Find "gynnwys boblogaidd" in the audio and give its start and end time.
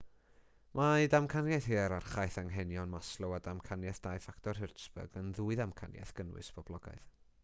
6.21-7.07